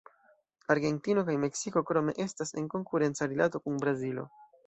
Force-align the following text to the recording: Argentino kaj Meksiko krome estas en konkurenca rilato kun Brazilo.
Argentino 0.75 1.23
kaj 1.27 1.35
Meksiko 1.43 1.83
krome 1.91 2.15
estas 2.25 2.55
en 2.61 2.71
konkurenca 2.73 3.31
rilato 3.35 3.65
kun 3.67 3.77
Brazilo. 3.87 4.27